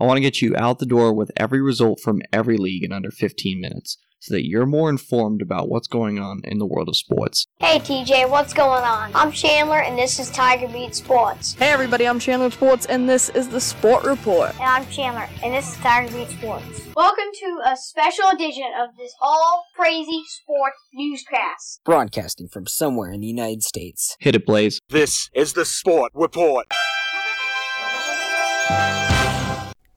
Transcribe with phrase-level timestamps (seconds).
[0.00, 2.90] I want to get you out the door with every result from every league in
[2.90, 6.88] under 15 minutes so that you're more informed about what's going on in the world
[6.88, 7.46] of sports.
[7.58, 9.10] Hey TJ, what's going on?
[9.14, 11.52] I'm Chandler and this is Tiger Beat Sports.
[11.52, 14.52] Hey everybody, I'm Chandler Sports and this is the Sport Report.
[14.54, 16.86] And I'm Chandler and this is Tiger Beat Sports.
[16.96, 21.82] Welcome to a special edition of this all crazy sports newscast.
[21.84, 24.16] Broadcasting from somewhere in the United States.
[24.18, 24.80] Hit it, Blaze.
[24.88, 26.66] This is the Sport Report.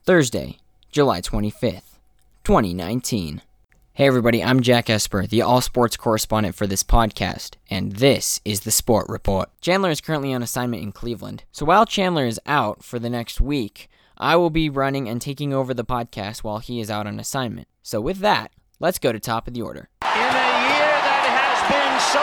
[0.05, 0.57] Thursday,
[0.91, 1.97] July 25th,
[2.43, 3.41] 2019.
[3.93, 8.61] Hey everybody, I'm Jack Esper, the all sports correspondent for this podcast, and this is
[8.61, 9.49] the Sport Report.
[9.61, 13.39] Chandler is currently on assignment in Cleveland, so while Chandler is out for the next
[13.39, 17.17] week, I will be running and taking over the podcast while he is out on
[17.17, 17.69] assignment.
[17.81, 19.87] So with that, let's go to top of the order.
[20.01, 22.19] In a year that has been so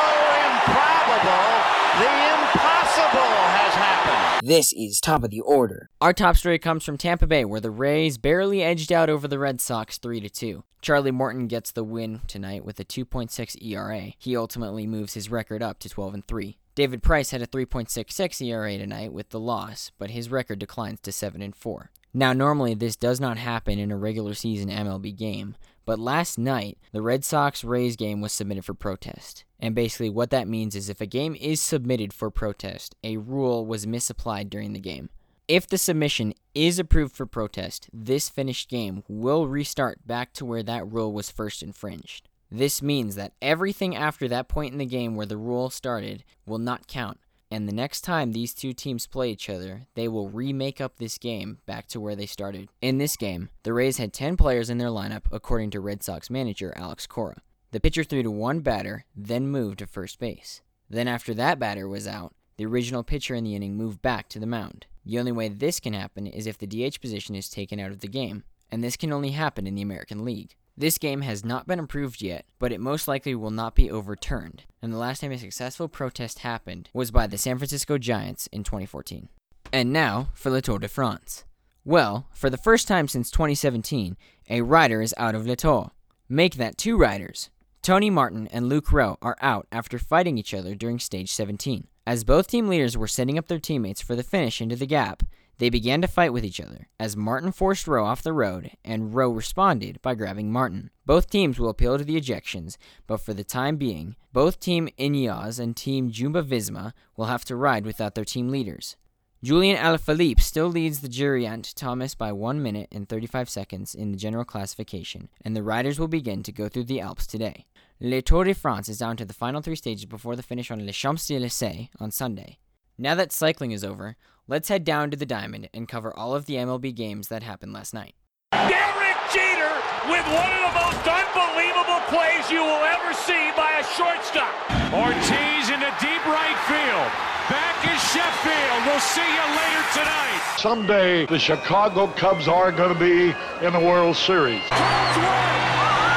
[0.52, 1.48] improbable,
[1.96, 4.39] the impossible has happened.
[4.50, 5.90] This is top of the order.
[6.00, 9.38] Our top story comes from Tampa Bay, where the Rays barely edged out over the
[9.38, 10.64] Red Sox 3 2.
[10.82, 14.12] Charlie Morton gets the win tonight with a 2.6 ERA.
[14.18, 16.56] He ultimately moves his record up to 12 3.
[16.74, 21.12] David Price had a 3.66 ERA tonight with the loss, but his record declines to
[21.12, 21.90] 7 4.
[22.12, 26.76] Now, normally this does not happen in a regular season MLB game, but last night,
[26.92, 29.44] the Red Sox Rays game was submitted for protest.
[29.60, 33.64] And basically, what that means is if a game is submitted for protest, a rule
[33.64, 35.10] was misapplied during the game.
[35.46, 40.62] If the submission is approved for protest, this finished game will restart back to where
[40.62, 42.28] that rule was first infringed.
[42.50, 46.58] This means that everything after that point in the game where the rule started will
[46.58, 47.18] not count,
[47.50, 51.18] and the next time these two teams play each other, they will remake up this
[51.18, 52.68] game back to where they started.
[52.80, 56.30] In this game, the Rays had 10 players in their lineup, according to Red Sox
[56.30, 57.42] manager Alex Cora.
[57.72, 60.60] The pitcher threw to one batter, then moved to first base.
[60.88, 64.38] Then, after that batter was out, the original pitcher in the inning moved back to
[64.38, 64.86] the mound.
[65.04, 68.00] The only way this can happen is if the DH position is taken out of
[68.00, 70.56] the game, and this can only happen in the American League.
[70.80, 74.62] This game has not been approved yet, but it most likely will not be overturned,
[74.80, 78.64] and the last time a successful protest happened was by the San Francisco Giants in
[78.64, 79.28] 2014.
[79.74, 81.44] And now for Le Tour de France.
[81.84, 84.16] Well, for the first time since 2017,
[84.48, 85.90] a rider is out of Le Tour.
[86.30, 87.50] Make that two riders.
[87.82, 91.88] Tony Martin and Luke Rowe are out after fighting each other during stage 17.
[92.06, 95.24] As both team leaders were setting up their teammates for the finish into the gap,
[95.60, 99.14] they began to fight with each other as Martin forced Rowe off the road and
[99.14, 100.90] Rowe responded by grabbing Martin.
[101.04, 105.60] Both teams will appeal to the ejections, but for the time being, both Team Ineos
[105.60, 108.96] and Team Jumbo Visma will have to ride without their team leaders.
[109.44, 114.18] Julian Alaphilippe still leads the Geraint Thomas by 1 minute and 35 seconds in the
[114.18, 117.66] general classification, and the riders will begin to go through the Alps today.
[118.00, 120.86] Le Tour de France is down to the final three stages before the finish on
[120.86, 122.56] Les Champs-Élysées on Sunday.
[123.00, 124.16] Now that cycling is over,
[124.50, 127.72] let's head down to the Diamond and cover all of the MLB games that happened
[127.72, 128.16] last night.
[128.50, 129.74] Derek Jeter
[130.10, 134.50] with one of the most unbelievable plays you will ever see by a shortstop.
[134.92, 137.10] Ortiz into deep right field.
[137.46, 138.86] Back is Sheffield.
[138.86, 140.54] We'll see you later tonight.
[140.58, 143.32] Someday the Chicago Cubs are going to be
[143.64, 144.62] in the World Series.
[144.68, 145.26] Cubs win!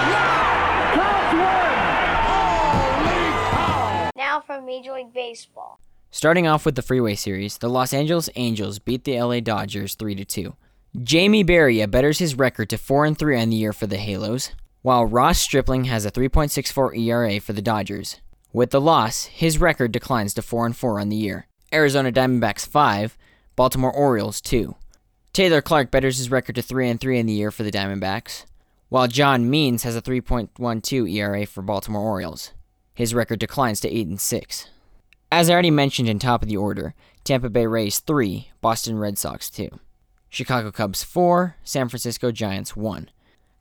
[0.09, 0.93] Yeah!
[0.95, 3.03] Cubs win!
[3.05, 4.09] Holy cow!
[4.15, 5.79] Now from Major League Baseball.
[6.15, 10.23] Starting off with the Freeway Series, the Los Angeles Angels beat the LA Dodgers 3
[10.23, 10.55] 2.
[11.01, 14.51] Jamie Barria betters his record to 4 3 on the year for the Halos,
[14.83, 18.21] while Ross Stripling has a 3.64 ERA for the Dodgers.
[18.53, 21.47] With the loss, his record declines to 4 4 on the year.
[21.73, 23.17] Arizona Diamondbacks 5,
[23.55, 24.75] Baltimore Orioles 2.
[25.33, 28.45] Taylor Clarke betters his record to 3 3 in the year for the Diamondbacks,
[28.89, 32.51] while John Means has a 3.12 ERA for Baltimore Orioles.
[32.93, 34.69] His record declines to 8 6.
[35.35, 39.17] As I already mentioned in top of the order, Tampa Bay Rays 3, Boston Red
[39.17, 39.67] Sox 2.
[40.29, 43.09] Chicago Cubs 4, San Francisco Giants 1.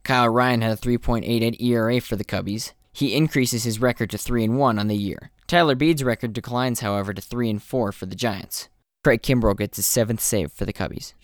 [0.03, 2.72] Kyle Ryan had a 3.88 ERA for the Cubbies.
[2.93, 5.31] He increases his record to 3 and 1 on the year.
[5.47, 8.69] Tyler Beede's record declines, however, to 3 and 4 for the Giants.
[9.03, 11.15] Craig Kimbrel gets his seventh save for the Cubbies.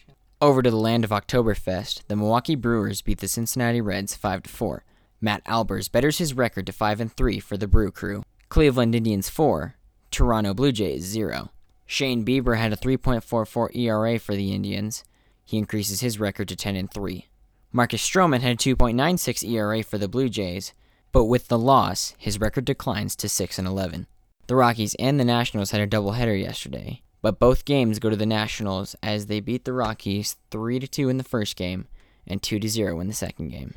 [0.41, 4.49] Over to the land of Oktoberfest, the Milwaukee Brewers beat the Cincinnati Reds 5 to
[4.49, 4.85] 4.
[5.21, 8.23] Matt Albers betters his record to 5 and 3 for the Brew Crew.
[8.49, 9.75] Cleveland Indians 4,
[10.11, 11.51] Toronto Blue Jays 0.
[11.87, 15.05] Shane Bieber had a 3.44 ERA for the Indians.
[15.45, 17.27] He increases his record to 10 and 3.
[17.73, 20.73] Marcus Stroman had a 2.96 ERA for the Blue Jays,
[21.13, 24.07] but with the loss, his record declines to 6 and 11.
[24.47, 28.27] The Rockies and the Nationals had a doubleheader yesterday, but both games go to the
[28.27, 31.87] Nationals as they beat the Rockies 3 to 2 in the first game
[32.27, 33.75] and 2 to 0 in the second game.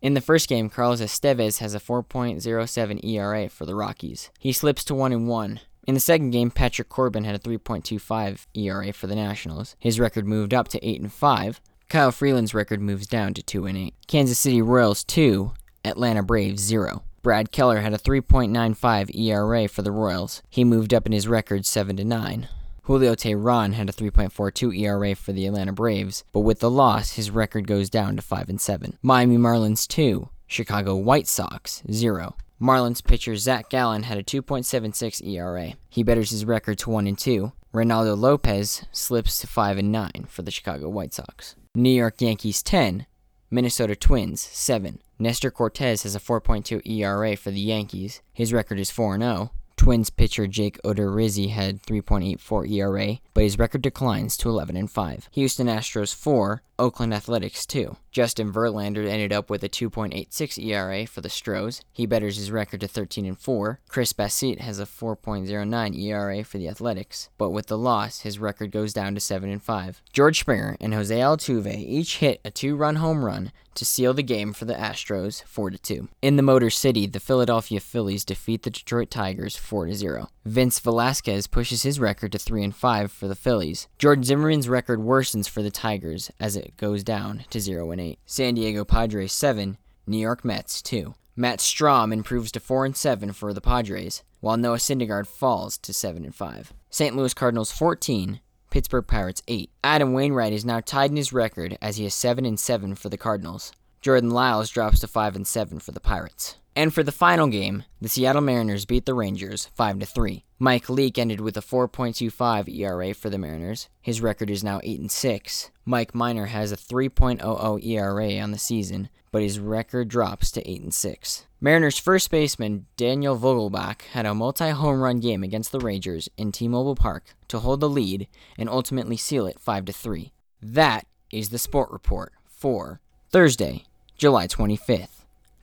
[0.00, 4.30] In the first game, Carlos Estevez has a 4.07 ERA for the Rockies.
[4.38, 5.60] He slips to 1 and 1.
[5.88, 9.74] In the second game, Patrick Corbin had a 3.25 ERA for the Nationals.
[9.80, 11.60] His record moved up to 8 and 5.
[11.88, 13.94] Kyle Freeland's record moves down to 2 and 8.
[14.06, 15.52] Kansas City Royals 2,
[15.84, 17.02] Atlanta Braves 0.
[17.22, 20.42] Brad Keller had a 3.95 ERA for the Royals.
[20.48, 22.48] He moved up in his record 7 to 9.
[22.88, 27.30] Julio Teheran had a 3.42 ERA for the Atlanta Braves, but with the loss, his
[27.30, 28.96] record goes down to 5 and 7.
[29.02, 32.34] Miami Marlins 2, Chicago White Sox 0.
[32.58, 35.74] Marlins pitcher Zach Gallen had a 2.76 ERA.
[35.90, 37.52] He betters his record to 1 and 2.
[37.74, 41.56] Reynaldo Lopez slips to 5 and 9 for the Chicago White Sox.
[41.74, 43.04] New York Yankees 10,
[43.50, 44.98] Minnesota Twins 7.
[45.18, 48.22] Nestor Cortes has a 4.2 ERA for the Yankees.
[48.32, 49.50] His record is 4 0.
[49.88, 55.30] Twins pitcher Jake Odorizzi had 3.84 ERA, but his record declines to 11 and 5.
[55.32, 57.96] Houston Astros 4, Oakland Athletics 2.
[58.18, 61.82] Justin Verlander ended up with a 2.86 ERA for the Stros.
[61.92, 63.78] He betters his record to 13 and 4.
[63.88, 68.72] Chris Bassitt has a 4.09 ERA for the Athletics, but with the loss, his record
[68.72, 70.02] goes down to 7 and 5.
[70.12, 74.52] George Springer and Jose Altuve each hit a two-run home run to seal the game
[74.52, 76.08] for the Astros 4 2.
[76.20, 80.28] In the Motor City, the Philadelphia Phillies defeat the Detroit Tigers 4 0.
[80.44, 83.86] Vince Velasquez pushes his record to 3 and 5 for the Phillies.
[83.96, 88.07] George Zimmerman's record worsens for the Tigers as it goes down to 0 8.
[88.24, 89.76] San Diego Padres 7,
[90.06, 91.14] New York Mets 2.
[91.36, 95.92] Matt Strahm improves to 4 and 7 for the Padres, while Noah Syndergaard falls to
[95.92, 96.72] 7 and 5.
[96.90, 97.14] St.
[97.14, 98.40] Louis Cardinals 14,
[98.70, 99.70] Pittsburgh Pirates 8.
[99.84, 103.08] Adam Wainwright is now tied in his record as he is 7 and 7 for
[103.08, 103.72] the Cardinals.
[104.00, 106.56] Jordan Lyles drops to 5 and 7 for the Pirates.
[106.78, 110.44] And for the final game, the Seattle Mariners beat the Rangers 5 to 3.
[110.60, 113.88] Mike Leake ended with a 4.25 ERA for the Mariners.
[114.00, 115.72] His record is now 8 and 6.
[115.84, 120.82] Mike Minor has a 3.00 ERA on the season, but his record drops to 8
[120.82, 121.46] and 6.
[121.60, 126.94] Mariners first baseman Daniel Vogelbach had a multi-home run game against the Rangers in T-Mobile
[126.94, 130.32] Park to hold the lead and ultimately seal it 5 to 3.
[130.62, 133.82] That is the Sport Report for Thursday,
[134.16, 135.17] July 25th,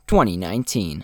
[0.08, 1.04] 2019.